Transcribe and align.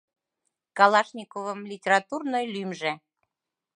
Калашниковым 0.77 1.59
литературный 1.71 2.45
лӱмжӧ. 2.53 2.93